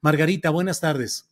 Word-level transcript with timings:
Margarita, 0.00 0.50
buenas 0.50 0.80
tardes. 0.80 1.26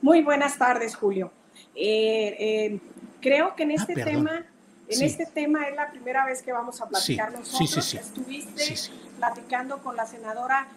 Muy 0.00 0.22
buenas 0.22 0.58
tardes, 0.58 0.96
Julio. 0.96 1.32
Eh, 1.74 2.36
eh, 2.38 2.80
creo 3.20 3.54
que 3.54 3.62
en 3.62 3.70
este 3.72 3.94
perdón. 3.94 4.24
tema, 4.24 4.46
en 4.88 4.98
Sí. 4.98 5.04
este 5.04 5.26
tema 5.26 5.68
es 5.68 5.76
la 5.76 5.90
primera 5.90 6.26
vez 6.26 6.42
que 6.42 6.52
vamos 6.52 6.80
a 6.80 6.88
platicar 6.88 7.30
Sí, 7.30 7.36
nosotros. 7.38 7.68
sí, 7.70 7.80
sí, 7.80 7.82
sí. 7.82 7.96
Estuviste 7.98 8.90
platicando 9.18 9.82
con 9.82 9.96
la 9.96 10.06
senadora. 10.06 10.68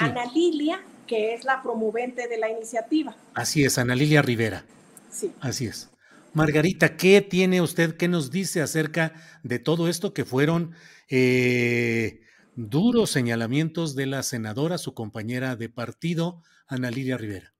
Ana 0.00 0.24
Lilia, 0.32 0.82
que 1.06 1.34
es 1.34 1.44
la 1.44 1.62
promovente 1.62 2.26
de 2.26 2.38
la 2.38 2.48
iniciativa. 2.50 3.14
Así 3.34 3.62
es, 3.64 3.76
Ana 3.78 3.94
Lilia 3.94 4.22
Rivera. 4.22 4.64
Sí. 5.10 5.32
Así 5.40 5.66
es. 5.66 5.90
Margarita, 6.32 6.96
¿qué 6.96 7.20
tiene 7.20 7.60
usted, 7.60 7.96
qué 7.98 8.08
nos 8.08 8.30
dice 8.30 8.62
acerca 8.62 9.12
de 9.42 9.58
todo 9.58 9.88
esto 9.88 10.14
que 10.14 10.24
fueron 10.24 10.74
eh, 11.10 12.21
duros 12.54 13.10
señalamientos 13.10 13.94
de 13.94 14.06
la 14.06 14.22
senadora, 14.22 14.78
su 14.78 14.94
compañera 14.94 15.56
de 15.56 15.68
partido, 15.68 16.42
Ana 16.66 16.90
Lilia 16.90 17.16
Rivera? 17.16 17.52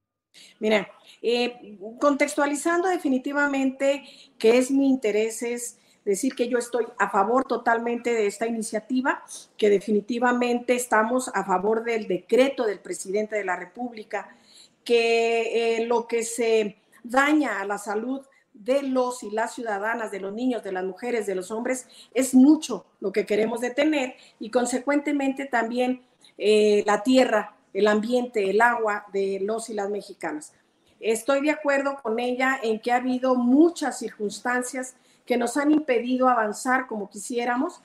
Mira, 0.60 0.88
eh, 1.20 1.78
contextualizando 2.00 2.88
definitivamente 2.88 4.04
que 4.38 4.58
es 4.58 4.70
mi 4.70 4.88
interés 4.88 5.42
es 5.42 5.78
decir 6.04 6.34
que 6.34 6.48
yo 6.48 6.58
estoy 6.58 6.86
a 6.98 7.10
favor 7.10 7.44
totalmente 7.44 8.12
de 8.12 8.26
esta 8.26 8.46
iniciativa, 8.46 9.22
que 9.56 9.70
definitivamente 9.70 10.74
estamos 10.74 11.30
a 11.32 11.44
favor 11.44 11.84
del 11.84 12.08
decreto 12.08 12.66
del 12.66 12.80
presidente 12.80 13.36
de 13.36 13.44
la 13.44 13.56
República, 13.56 14.36
que 14.84 15.76
eh, 15.76 15.86
lo 15.86 16.08
que 16.08 16.24
se 16.24 16.78
daña 17.04 17.60
a 17.60 17.66
la 17.66 17.78
salud 17.78 18.22
de 18.54 18.82
los 18.82 19.22
y 19.22 19.30
las 19.30 19.54
ciudadanas, 19.54 20.10
de 20.10 20.20
los 20.20 20.32
niños, 20.32 20.62
de 20.62 20.72
las 20.72 20.84
mujeres, 20.84 21.26
de 21.26 21.34
los 21.34 21.50
hombres, 21.50 21.86
es 22.14 22.34
mucho 22.34 22.86
lo 23.00 23.12
que 23.12 23.26
queremos 23.26 23.60
detener 23.60 24.16
y 24.38 24.50
consecuentemente 24.50 25.46
también 25.46 26.02
eh, 26.38 26.82
la 26.86 27.02
tierra, 27.02 27.56
el 27.72 27.86
ambiente, 27.86 28.50
el 28.50 28.60
agua 28.60 29.06
de 29.12 29.40
los 29.42 29.70
y 29.70 29.74
las 29.74 29.90
mexicanas. 29.90 30.52
Estoy 31.00 31.40
de 31.40 31.50
acuerdo 31.50 31.96
con 32.02 32.20
ella 32.20 32.58
en 32.62 32.78
que 32.78 32.92
ha 32.92 32.96
habido 32.96 33.34
muchas 33.34 33.98
circunstancias 33.98 34.94
que 35.26 35.36
nos 35.36 35.56
han 35.56 35.72
impedido 35.72 36.28
avanzar 36.28 36.86
como 36.86 37.08
quisiéramos 37.08 37.80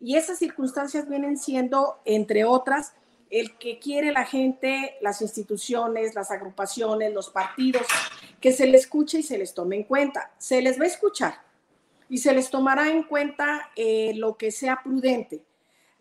y 0.00 0.16
esas 0.16 0.38
circunstancias 0.38 1.08
vienen 1.08 1.36
siendo, 1.36 2.00
entre 2.04 2.44
otras, 2.44 2.94
el 3.32 3.56
que 3.56 3.78
quiere 3.78 4.12
la 4.12 4.26
gente, 4.26 4.98
las 5.00 5.22
instituciones, 5.22 6.14
las 6.14 6.30
agrupaciones, 6.30 7.14
los 7.14 7.30
partidos, 7.30 7.86
que 8.38 8.52
se 8.52 8.66
les 8.66 8.82
escuche 8.82 9.20
y 9.20 9.22
se 9.22 9.38
les 9.38 9.54
tome 9.54 9.76
en 9.76 9.84
cuenta. 9.84 10.32
Se 10.36 10.60
les 10.60 10.78
va 10.78 10.84
a 10.84 10.88
escuchar 10.88 11.34
y 12.10 12.18
se 12.18 12.34
les 12.34 12.50
tomará 12.50 12.90
en 12.90 13.04
cuenta 13.04 13.70
eh, 13.74 14.12
lo 14.16 14.36
que 14.36 14.50
sea 14.50 14.82
prudente. 14.84 15.42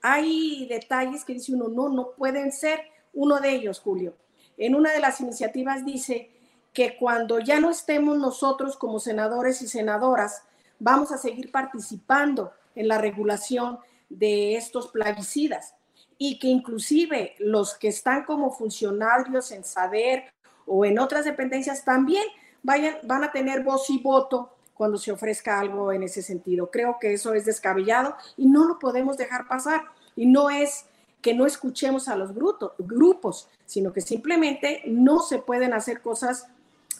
Hay 0.01 0.67
detalles 0.67 1.23
que 1.23 1.33
dice 1.33 1.53
uno, 1.53 1.69
no, 1.69 1.87
no 1.87 2.11
pueden 2.11 2.51
ser. 2.51 2.81
Uno 3.13 3.39
de 3.39 3.51
ellos, 3.51 3.79
Julio, 3.79 4.13
en 4.57 4.75
una 4.75 4.91
de 4.91 4.99
las 4.99 5.21
iniciativas 5.21 5.85
dice 5.85 6.31
que 6.73 6.97
cuando 6.97 7.39
ya 7.39 7.61
no 7.61 7.69
estemos 7.69 8.17
nosotros 8.17 8.75
como 8.75 8.99
senadores 8.99 9.61
y 9.61 9.69
senadoras, 9.69 10.43
vamos 10.79 11.13
a 11.13 11.17
seguir 11.17 11.49
participando 11.49 12.51
en 12.75 12.89
la 12.89 12.97
regulación 12.97 13.79
de 14.09 14.57
estos 14.57 14.89
plaguicidas 14.89 15.75
y 16.23 16.37
que 16.37 16.49
inclusive 16.49 17.33
los 17.39 17.73
que 17.73 17.87
están 17.87 18.25
como 18.25 18.51
funcionarios 18.51 19.51
en 19.51 19.63
SADER 19.63 20.31
o 20.67 20.85
en 20.85 20.99
otras 20.99 21.25
dependencias 21.25 21.83
también 21.83 22.21
vayan, 22.61 22.97
van 23.01 23.23
a 23.23 23.31
tener 23.31 23.63
voz 23.63 23.89
y 23.89 23.97
voto 23.97 24.53
cuando 24.75 24.99
se 24.99 25.11
ofrezca 25.11 25.59
algo 25.59 25.91
en 25.91 26.03
ese 26.03 26.21
sentido. 26.21 26.69
Creo 26.69 26.97
que 27.01 27.13
eso 27.13 27.33
es 27.33 27.45
descabellado 27.45 28.15
y 28.37 28.45
no 28.45 28.65
lo 28.65 28.77
podemos 28.77 29.17
dejar 29.17 29.47
pasar. 29.47 29.81
Y 30.15 30.27
no 30.27 30.51
es 30.51 30.85
que 31.23 31.33
no 31.33 31.47
escuchemos 31.47 32.07
a 32.07 32.15
los 32.15 32.35
grupos, 32.35 33.49
sino 33.65 33.91
que 33.91 34.01
simplemente 34.01 34.83
no 34.85 35.21
se 35.21 35.39
pueden 35.39 35.73
hacer 35.73 36.03
cosas 36.03 36.45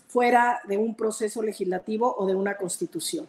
fuera 0.08 0.62
de 0.68 0.80
un 0.80 0.96
proceso 0.96 1.44
legislativo 1.44 2.16
o 2.18 2.26
de 2.26 2.34
una 2.34 2.58
constitución. 2.58 3.28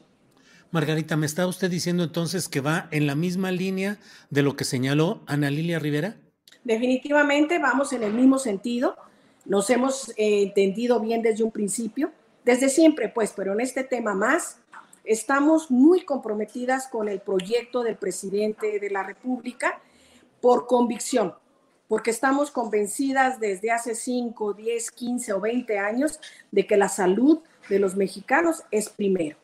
Margarita, 0.72 1.18
¿me 1.18 1.26
está 1.26 1.46
usted 1.46 1.70
diciendo 1.70 2.02
entonces 2.02 2.48
que 2.48 2.62
va 2.62 2.88
en 2.92 3.06
la 3.06 3.14
misma 3.14 3.50
línea 3.52 3.98
de 4.30 4.40
lo 4.40 4.56
que 4.56 4.64
señaló 4.64 5.20
Ana 5.26 5.50
Lilia 5.50 5.78
Rivera? 5.78 6.16
Definitivamente 6.64 7.58
vamos 7.58 7.92
en 7.92 8.02
el 8.02 8.14
mismo 8.14 8.38
sentido. 8.38 8.96
Nos 9.44 9.68
hemos 9.68 10.08
eh, 10.16 10.42
entendido 10.44 10.98
bien 10.98 11.20
desde 11.20 11.44
un 11.44 11.50
principio, 11.50 12.10
desde 12.42 12.70
siempre, 12.70 13.10
pues, 13.10 13.34
pero 13.36 13.52
en 13.52 13.60
este 13.60 13.84
tema 13.84 14.14
más, 14.14 14.60
estamos 15.04 15.70
muy 15.70 16.06
comprometidas 16.06 16.88
con 16.88 17.06
el 17.06 17.20
proyecto 17.20 17.82
del 17.82 17.96
presidente 17.96 18.80
de 18.80 18.88
la 18.88 19.02
República 19.02 19.78
por 20.40 20.66
convicción, 20.66 21.34
porque 21.86 22.10
estamos 22.10 22.50
convencidas 22.50 23.38
desde 23.38 23.72
hace 23.72 23.94
5, 23.94 24.54
10, 24.54 24.90
15 24.90 25.32
o 25.34 25.40
20 25.40 25.78
años 25.78 26.18
de 26.50 26.66
que 26.66 26.78
la 26.78 26.88
salud 26.88 27.40
de 27.68 27.78
los 27.78 27.94
mexicanos 27.94 28.62
es 28.70 28.88
primero. 28.88 29.41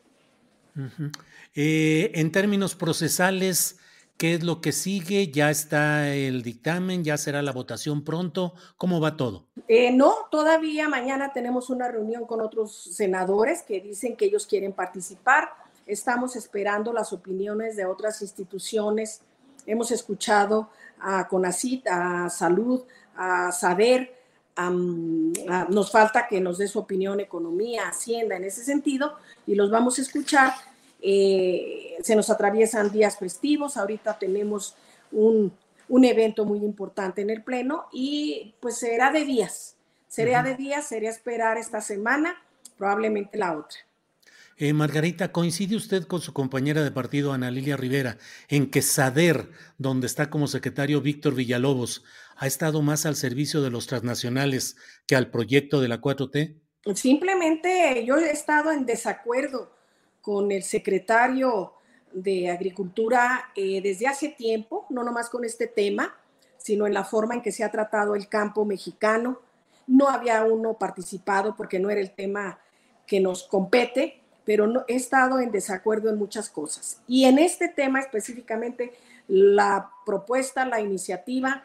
Eh, 1.55 2.11
en 2.15 2.31
términos 2.31 2.75
procesales, 2.75 3.79
¿qué 4.17 4.35
es 4.35 4.43
lo 4.43 4.61
que 4.61 4.71
sigue? 4.71 5.31
¿Ya 5.31 5.49
está 5.49 6.13
el 6.13 6.43
dictamen? 6.43 7.03
¿Ya 7.03 7.17
será 7.17 7.41
la 7.41 7.51
votación 7.51 8.03
pronto? 8.03 8.53
¿Cómo 8.77 8.99
va 8.99 9.17
todo? 9.17 9.47
Eh, 9.67 9.91
no, 9.91 10.13
todavía 10.31 10.87
mañana 10.87 11.33
tenemos 11.33 11.69
una 11.69 11.87
reunión 11.87 12.25
con 12.25 12.41
otros 12.41 12.73
senadores 12.73 13.63
que 13.63 13.81
dicen 13.81 14.15
que 14.15 14.25
ellos 14.25 14.45
quieren 14.45 14.73
participar. 14.73 15.49
Estamos 15.85 16.35
esperando 16.35 16.93
las 16.93 17.13
opiniones 17.13 17.75
de 17.75 17.85
otras 17.85 18.21
instituciones. 18.21 19.21
Hemos 19.65 19.91
escuchado 19.91 20.69
a 20.99 21.27
CONACIT, 21.27 21.87
a 21.87 22.29
Salud, 22.29 22.83
a 23.15 23.51
Saber. 23.51 24.15
nos 25.69 25.91
falta 25.91 26.27
que 26.27 26.39
nos 26.41 26.57
dé 26.57 26.67
su 26.67 26.79
opinión 26.79 27.19
Economía, 27.19 27.87
Hacienda 27.87 28.35
en 28.35 28.43
ese 28.43 28.63
sentido 28.63 29.15
y 29.47 29.55
los 29.55 29.71
vamos 29.71 29.97
a 29.97 30.01
escuchar. 30.01 30.53
Eh, 31.01 31.97
se 32.01 32.15
nos 32.15 32.29
atraviesan 32.29 32.91
días 32.91 33.17
festivos. 33.17 33.77
Ahorita 33.77 34.17
tenemos 34.17 34.75
un, 35.11 35.53
un 35.87 36.05
evento 36.05 36.45
muy 36.45 36.59
importante 36.59 37.21
en 37.21 37.29
el 37.29 37.43
Pleno 37.43 37.87
y 37.91 38.55
pues 38.59 38.77
será 38.77 39.11
de 39.11 39.25
días. 39.25 39.75
Será 40.07 40.41
de 40.41 40.55
días, 40.55 40.87
sería 40.87 41.11
esperar 41.11 41.57
esta 41.57 41.81
semana, 41.81 42.35
probablemente 42.77 43.37
la 43.37 43.55
otra. 43.55 43.77
Eh, 44.57 44.73
Margarita, 44.73 45.31
¿coincide 45.31 45.75
usted 45.75 46.03
con 46.03 46.19
su 46.19 46.33
compañera 46.33 46.83
de 46.83 46.91
partido, 46.91 47.31
Ana 47.31 47.49
Lilia 47.49 47.77
Rivera, 47.77 48.17
en 48.49 48.69
que 48.69 48.81
SADER, 48.81 49.49
donde 49.77 50.07
está 50.07 50.29
como 50.29 50.47
secretario 50.47 50.99
Víctor 50.99 51.33
Villalobos, 51.33 52.03
ha 52.35 52.45
estado 52.45 52.81
más 52.81 53.05
al 53.05 53.15
servicio 53.15 53.61
de 53.61 53.69
los 53.69 53.87
transnacionales 53.87 54.75
que 55.07 55.15
al 55.15 55.29
proyecto 55.31 55.79
de 55.79 55.87
la 55.87 56.01
4T? 56.01 56.59
Simplemente 56.93 58.03
yo 58.05 58.17
he 58.17 58.31
estado 58.31 58.71
en 58.71 58.85
desacuerdo 58.85 59.71
con 60.21 60.51
el 60.51 60.63
secretario 60.63 61.73
de 62.11 62.49
Agricultura 62.49 63.51
eh, 63.55 63.81
desde 63.81 64.07
hace 64.07 64.29
tiempo, 64.29 64.85
no 64.89 65.03
nomás 65.03 65.29
con 65.29 65.45
este 65.45 65.67
tema, 65.67 66.15
sino 66.57 66.87
en 66.87 66.93
la 66.93 67.03
forma 67.03 67.35
en 67.35 67.41
que 67.41 67.51
se 67.51 67.63
ha 67.63 67.71
tratado 67.71 68.15
el 68.15 68.27
campo 68.27 68.65
mexicano, 68.65 69.39
no 69.87 70.07
había 70.09 70.43
uno 70.43 70.75
participado 70.75 71.55
porque 71.55 71.79
no 71.79 71.89
era 71.89 72.01
el 72.01 72.11
tema 72.11 72.59
que 73.07 73.19
nos 73.19 73.43
compete, 73.43 74.21
pero 74.45 74.67
no, 74.67 74.83
he 74.87 74.95
estado 74.95 75.39
en 75.39 75.51
desacuerdo 75.51 76.09
en 76.09 76.17
muchas 76.17 76.49
cosas. 76.49 77.01
Y 77.07 77.25
en 77.25 77.39
este 77.39 77.69
tema 77.69 77.99
específicamente, 77.99 78.93
la 79.27 79.91
propuesta, 80.05 80.65
la 80.65 80.81
iniciativa, 80.81 81.63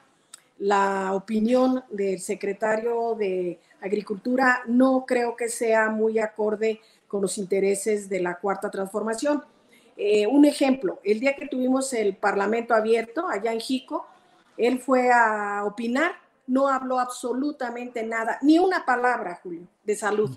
la 0.59 1.13
opinión 1.15 1.85
del 1.91 2.21
secretario 2.21 3.15
de 3.15 3.59
Agricultura 3.81 4.63
no 4.67 5.05
creo 5.07 5.37
que 5.37 5.49
sea 5.49 5.91
muy 5.91 6.19
acorde 6.19 6.81
con 7.15 7.23
los 7.23 7.39
intereses 7.39 8.09
de 8.09 8.19
la 8.19 8.41
cuarta 8.41 8.69
transformación. 8.69 9.45
Eh, 9.97 10.27
un 10.27 10.45
ejemplo, 10.45 10.99
el 11.05 11.21
día 11.21 11.37
que 11.37 11.47
tuvimos 11.47 11.93
el 11.93 12.17
Parlamento 12.17 12.75
abierto 12.75 13.29
allá 13.29 13.53
en 13.53 13.61
Jico, 13.61 14.05
él 14.57 14.81
fue 14.81 15.13
a 15.13 15.63
opinar, 15.65 16.17
no 16.49 16.67
habló 16.67 16.99
absolutamente 16.99 18.03
nada, 18.03 18.41
ni 18.43 18.59
una 18.59 18.85
palabra, 18.85 19.39
Julio, 19.41 19.69
de 19.85 19.95
salud, 19.95 20.29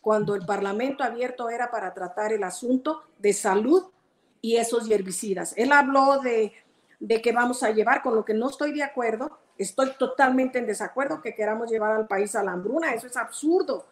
cuando 0.00 0.36
el 0.36 0.46
Parlamento 0.46 1.02
abierto 1.02 1.50
era 1.50 1.68
para 1.68 1.92
tratar 1.92 2.32
el 2.32 2.44
asunto 2.44 3.02
de 3.18 3.32
salud 3.32 3.86
y 4.40 4.54
esos 4.54 4.88
herbicidas. 4.88 5.52
Él 5.56 5.72
habló 5.72 6.20
de, 6.20 6.52
de 7.00 7.20
que 7.20 7.32
vamos 7.32 7.64
a 7.64 7.72
llevar, 7.72 8.02
con 8.02 8.14
lo 8.14 8.24
que 8.24 8.34
no 8.34 8.50
estoy 8.50 8.72
de 8.72 8.84
acuerdo, 8.84 9.36
estoy 9.58 9.94
totalmente 9.98 10.60
en 10.60 10.66
desacuerdo 10.66 11.22
que 11.22 11.34
queramos 11.34 11.72
llevar 11.72 11.96
al 11.96 12.06
país 12.06 12.36
a 12.36 12.44
la 12.44 12.52
hambruna, 12.52 12.94
eso 12.94 13.08
es 13.08 13.16
absurdo. 13.16 13.84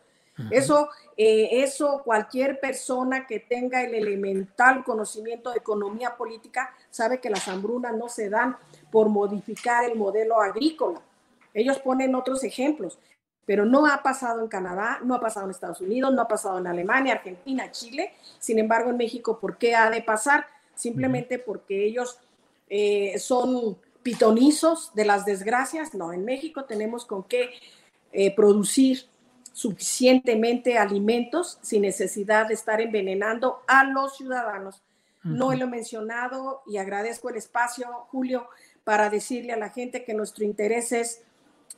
Eso, 0.51 0.89
eh, 1.17 1.63
eso 1.63 2.03
cualquier 2.05 2.61
persona 2.61 3.27
que 3.27 3.41
tenga 3.41 3.83
el 3.83 3.95
elemental 3.95 4.85
conocimiento 4.85 5.51
de 5.51 5.59
economía 5.59 6.17
política 6.17 6.75
sabe 6.91 7.21
que 7.21 7.31
las 7.31 7.49
hambrunas 7.49 7.97
no 7.97 8.09
se 8.09 8.31
dan 8.31 8.57
por 8.91 9.09
modificar 9.09 9.85
el 9.85 9.97
modelo 9.97 10.41
agrícola. 10.41 11.01
Ellos 11.55 11.79
ponen 11.81 12.15
otros 12.15 12.45
ejemplos, 12.45 12.99
pero 13.45 13.65
no 13.65 13.87
ha 13.87 14.03
pasado 14.03 14.43
en 14.43 14.49
Canadá, 14.49 15.01
no 15.03 15.15
ha 15.15 15.21
pasado 15.21 15.47
en 15.47 15.51
Estados 15.51 15.81
Unidos, 15.81 16.13
no 16.13 16.23
ha 16.23 16.29
pasado 16.29 16.59
en 16.59 16.67
Alemania, 16.67 17.15
Argentina, 17.15 17.71
Chile. 17.73 18.13
Sin 18.39 18.59
embargo, 18.59 18.91
en 18.91 18.97
México, 18.97 19.39
¿por 19.41 19.57
qué 19.57 19.75
ha 19.75 19.91
de 19.91 20.03
pasar? 20.03 20.47
Simplemente 20.75 21.39
porque 21.39 21.85
ellos 21.85 22.19
eh, 22.69 23.19
son 23.19 23.79
pitonizos 24.03 24.95
de 24.95 25.05
las 25.05 25.25
desgracias. 25.25 25.95
No, 25.95 26.13
en 26.13 26.25
México 26.25 26.65
tenemos 26.65 27.05
con 27.05 27.25
qué 27.25 27.51
eh, 28.13 28.35
producir 28.35 29.07
suficientemente 29.59 30.79
alimentos 30.79 31.59
sin 31.63 31.83
necesidad 31.83 32.47
de 32.47 32.55
estar 32.55 32.81
envenenando 32.81 33.65
a 33.67 33.83
los 33.83 34.17
ciudadanos. 34.17 34.85
No 35.25 35.53
lo 35.53 35.65
he 35.65 35.67
mencionado 35.67 36.63
y 36.65 36.77
agradezco 36.77 37.29
el 37.29 37.39
espacio, 37.39 37.89
Julio, 38.13 38.47
para 38.85 39.11
decirle 39.11 39.53
a 39.53 39.57
la 39.57 39.71
gente 39.71 40.05
que 40.05 40.15
nuestro 40.15 40.45
interés 40.45 40.93
es 40.93 41.23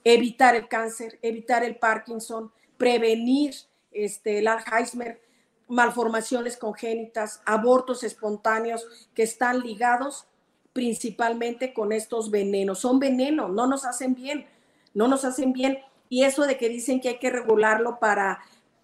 evitar 0.05 0.57
el 0.57 0.69
cáncer, 0.69 1.19
evitar 1.23 1.65
el 1.65 1.77
Parkinson, 1.77 2.53
prevenir 2.77 3.55
este, 3.93 4.41
el 4.41 4.49
Alzheimer, 4.49 5.19
malformaciones 5.67 6.59
congénitas, 6.59 7.41
abortos 7.47 8.05
espontáneos 8.05 9.09
que 9.15 9.23
están 9.23 9.61
ligados 9.61 10.27
principalmente 10.75 11.73
con 11.73 11.93
estos 11.93 12.31
venenos. 12.31 12.81
Son 12.81 12.99
venenos, 12.99 13.51
no 13.51 13.67
nos 13.67 13.87
hacen 13.87 14.15
bien, 14.15 14.47
no 14.93 15.09
nos 15.09 15.25
hacen 15.25 15.55
bien. 15.55 15.79
Y 16.11 16.25
eso 16.25 16.45
de 16.45 16.59
que 16.59 16.69
dicen 16.69 17.01
que 17.01 17.09
hay 17.09 17.19
que 17.19 17.31
regularlo 17.31 17.99
para 17.99 18.41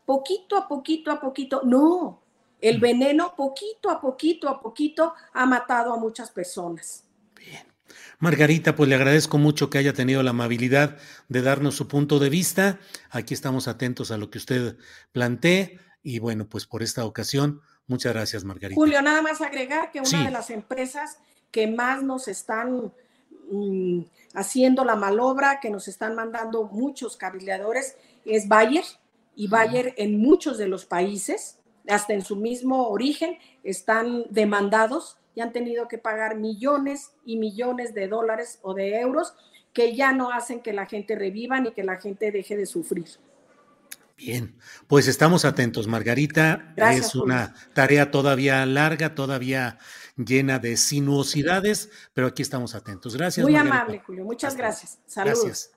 poquito 0.06 0.56
a 0.56 0.66
poquito 0.66 1.10
a 1.10 1.20
poquito, 1.20 1.60
no, 1.64 2.22
el 2.60 2.80
veneno 2.80 3.34
poquito 3.36 3.90
a 3.90 4.00
poquito 4.00 4.48
a 4.48 4.60
poquito 4.60 5.12
ha 5.34 5.44
matado 5.44 5.92
a 5.92 5.98
muchas 5.98 6.30
personas. 6.30 7.02
Margarita, 8.18 8.74
pues 8.74 8.88
le 8.88 8.94
agradezco 8.94 9.36
mucho 9.36 9.68
que 9.68 9.78
haya 9.78 9.92
tenido 9.92 10.22
la 10.22 10.30
amabilidad 10.30 10.96
de 11.28 11.42
darnos 11.42 11.74
su 11.74 11.86
punto 11.86 12.18
de 12.18 12.30
vista. 12.30 12.78
Aquí 13.10 13.34
estamos 13.34 13.68
atentos 13.68 14.10
a 14.10 14.16
lo 14.16 14.30
que 14.30 14.38
usted 14.38 14.76
plantee 15.12 15.78
y 16.02 16.18
bueno, 16.18 16.48
pues 16.48 16.66
por 16.66 16.82
esta 16.82 17.04
ocasión, 17.04 17.60
muchas 17.86 18.14
gracias, 18.14 18.44
Margarita. 18.44 18.80
Julio, 18.80 19.02
nada 19.02 19.20
más 19.20 19.40
agregar 19.40 19.90
que 19.90 20.00
una 20.00 20.24
de 20.24 20.30
las 20.30 20.50
empresas 20.50 21.18
que 21.50 21.66
más 21.66 22.02
nos 22.02 22.28
están 22.28 22.92
mm, 23.50 24.00
haciendo 24.34 24.84
la 24.84 24.96
malobra, 24.96 25.60
que 25.60 25.70
nos 25.70 25.88
están 25.88 26.14
mandando 26.14 26.64
muchos 26.64 27.16
cabildeadores, 27.16 27.96
es 28.24 28.48
Bayer 28.48 28.84
y 29.34 29.48
Bayer 29.48 29.94
en 29.96 30.18
muchos 30.18 30.58
de 30.58 30.68
los 30.68 30.86
países, 30.86 31.58
hasta 31.88 32.14
en 32.14 32.22
su 32.22 32.36
mismo 32.36 32.88
origen, 32.88 33.38
están 33.62 34.24
demandados 34.30 35.18
y 35.34 35.40
han 35.40 35.52
tenido 35.52 35.86
que 35.86 35.98
pagar 35.98 36.36
millones 36.36 37.12
y 37.24 37.36
millones 37.36 37.94
de 37.94 38.08
dólares 38.08 38.58
o 38.62 38.74
de 38.74 38.98
euros 39.00 39.34
que 39.72 39.94
ya 39.94 40.12
no 40.12 40.32
hacen 40.32 40.60
que 40.60 40.72
la 40.72 40.86
gente 40.86 41.14
reviva 41.14 41.60
ni 41.60 41.72
que 41.72 41.84
la 41.84 41.96
gente 42.00 42.32
deje 42.32 42.56
de 42.56 42.64
sufrir. 42.64 43.06
Bien, 44.16 44.56
pues 44.86 45.08
estamos 45.08 45.44
atentos, 45.44 45.86
Margarita. 45.86 46.72
es 46.76 47.14
una 47.14 47.54
tarea 47.74 48.10
todavía 48.10 48.64
larga, 48.64 49.14
todavía 49.14 49.76
llena 50.16 50.58
de 50.58 50.76
sinuosidades, 50.76 51.90
pero 52.12 52.26
aquí 52.26 52.42
estamos 52.42 52.74
atentos. 52.74 53.16
Gracias. 53.16 53.44
Muy 53.44 53.56
amable, 53.56 54.02
Julio. 54.06 54.24
Muchas 54.24 54.56
gracias. 54.56 54.98
Saludos. 55.06 55.44
Gracias. 55.44 55.70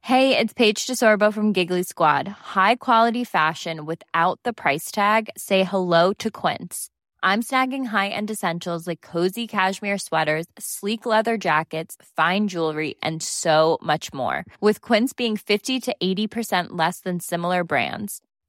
Hey, 0.00 0.36
it's 0.36 0.52
Paige 0.52 0.86
DeSorbo 0.86 1.32
from 1.32 1.54
Giggly 1.54 1.82
Squad. 1.82 2.28
High 2.28 2.76
quality 2.76 3.24
fashion 3.24 3.86
without 3.86 4.38
the 4.44 4.52
price 4.52 4.90
tag. 4.90 5.30
Say 5.34 5.64
hello 5.64 6.12
to 6.18 6.30
Quince. 6.30 6.90
I'm 7.22 7.40
snagging 7.40 7.86
high-end 7.86 8.30
essentials 8.30 8.86
like 8.86 9.00
cozy 9.00 9.46
cashmere 9.46 9.96
sweaters, 9.96 10.44
sleek 10.58 11.06
leather 11.06 11.38
jackets, 11.38 11.96
fine 12.18 12.48
jewelry, 12.48 12.96
and 13.02 13.22
so 13.22 13.78
much 13.80 14.12
more. 14.12 14.44
With 14.60 14.82
Quince 14.82 15.14
being 15.14 15.38
50 15.38 15.80
to 15.80 15.96
80% 16.02 16.66
less 16.72 17.00
than 17.00 17.18
similar 17.18 17.64
brands. 17.64 18.20